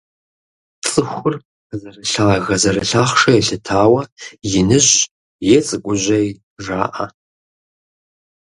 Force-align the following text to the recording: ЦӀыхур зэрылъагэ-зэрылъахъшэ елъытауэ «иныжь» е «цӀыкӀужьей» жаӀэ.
ЦӀыхур 0.89 1.35
зэрылъагэ-зэрылъахъшэ 1.79 3.31
елъытауэ 3.39 4.01
«иныжь» 4.57 4.93
е 5.55 5.57
«цӀыкӀужьей» 5.65 6.27
жаӀэ. 6.63 7.05